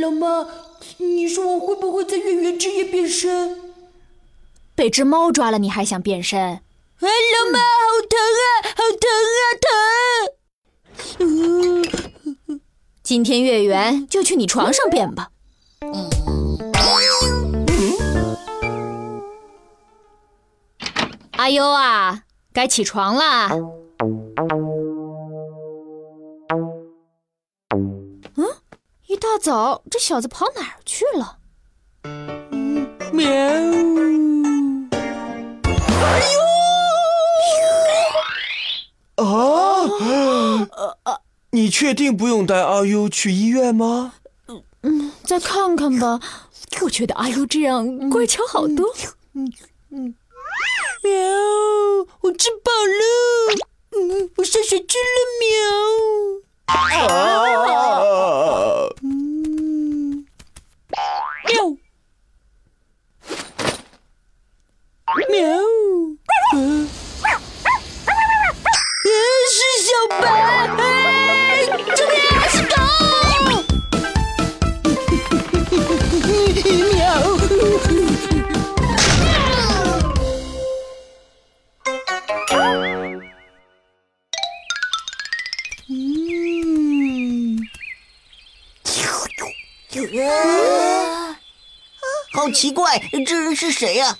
[0.00, 0.48] 老妈，
[0.98, 3.58] 你说我会不会在月圆之夜变身？
[4.74, 6.40] 被只猫抓了，你还想变身？
[6.40, 6.60] 哎，
[7.00, 9.08] 老妈，好疼啊，好疼
[9.40, 9.42] 啊，
[11.12, 11.84] 疼！
[13.02, 15.30] 今天月圆就去你床上变吧。
[21.32, 22.22] 阿优啊，
[22.52, 23.50] 该起床啦。
[29.36, 31.36] 大早这小子跑哪儿去了？
[33.12, 33.28] 喵！
[36.00, 36.22] 哎
[39.18, 39.24] 呦！
[41.02, 41.20] 啊！
[41.50, 44.14] 你确定不用带阿优去医院吗？
[44.80, 46.18] 嗯，再看看吧。
[46.80, 48.90] 我觉得阿优这样乖巧好多。
[49.34, 49.52] 嗯
[49.90, 50.04] 嗯。
[50.06, 50.25] 喵！
[70.06, 70.26] 是小
[70.76, 70.80] 白。
[71.94, 72.16] 这边
[72.50, 72.74] 是狗。
[90.18, 91.36] 啊！
[92.32, 94.16] 好奇怪，这人是谁呀？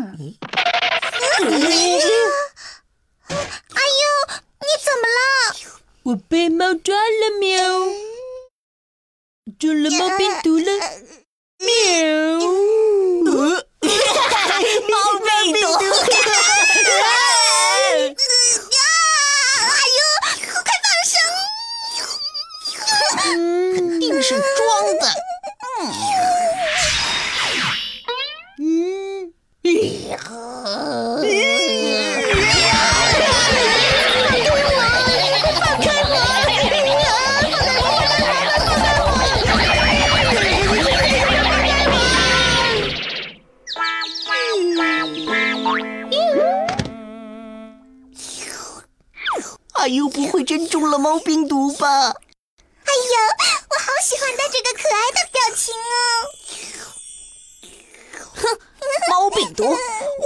[0.00, 0.34] 嗯。
[2.98, 4.02] 阿优，
[4.60, 5.20] 你怎么了？
[6.02, 7.58] 我被猫抓了，喵！
[9.58, 10.72] 中了猫病毒了，
[11.58, 11.68] 喵！
[49.80, 51.88] 阿优不会真中了猫病毒吧？
[51.88, 53.14] 哎呦，
[53.70, 55.96] 我好喜欢他这个可爱的表情哦！
[58.34, 58.58] 哼，
[59.08, 59.74] 猫病毒，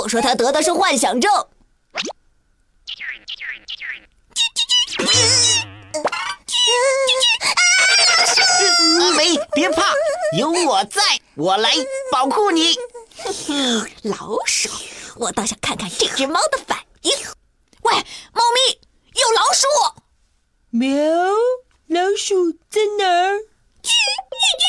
[0.00, 1.32] 我说他得的是幻想症。
[9.00, 9.94] 阿梅，别怕，
[10.36, 11.00] 有我在，
[11.36, 11.72] 我来
[12.12, 12.76] 保护你。
[14.02, 14.68] 老鼠，
[15.16, 17.16] 我倒想看看这只猫的反应。
[17.80, 17.94] 喂，
[18.34, 18.78] 猫咪。
[19.18, 19.66] 有老鼠！
[20.70, 20.94] 喵，
[21.88, 23.40] 老鼠在哪儿？
[23.82, 23.96] 去去
[24.60, 24.62] 去！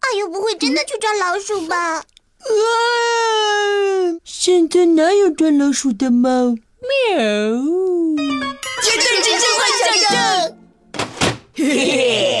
[0.00, 1.98] 阿尤不会真的去抓老鼠吧？
[1.98, 2.04] 啊！
[4.24, 6.56] 现在哪有抓老鼠的猫？
[6.80, 7.16] 喵！
[8.82, 10.58] 绝对只是幻想症！
[11.54, 12.30] 嘿嘿嘿！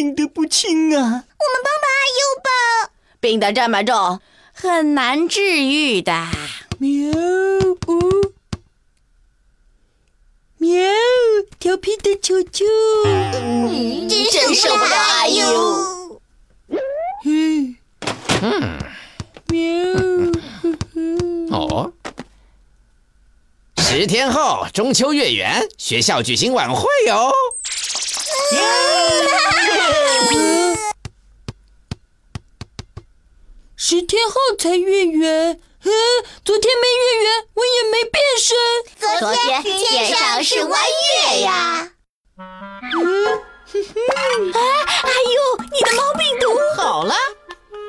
[0.00, 0.98] 病得不轻啊！
[0.98, 2.48] 我们帮帮阿优吧。
[3.20, 4.18] 病得这么重，
[4.50, 6.26] 很难治愈的。
[6.78, 7.12] 喵
[7.86, 8.32] 呜！
[10.56, 10.80] 喵！
[11.58, 12.64] 调皮的球球，
[14.08, 16.22] 真受不了阿优。
[16.68, 17.76] 嗯
[18.40, 18.78] 嗯。
[19.48, 19.60] 喵！
[21.54, 21.92] 哦。
[23.76, 27.30] 十天后，中秋月圆，学校举行晚会哟。
[33.90, 35.90] 十天后才月圆，嗯，
[36.44, 38.56] 昨天没月圆，我也没变身。
[39.18, 40.80] 昨天天上是弯
[41.24, 41.90] 月呀。
[42.38, 44.60] 嗯，哎，
[45.02, 47.16] 阿呦，你的猫病毒好了？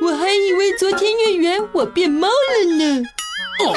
[0.02, 3.04] 我还以为昨天月圆我变猫了呢。
[3.68, 3.76] 哦。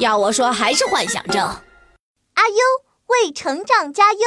[0.00, 1.40] 要我说，还是幻想症。
[2.34, 2.56] 阿优
[3.06, 4.18] 为成长加油。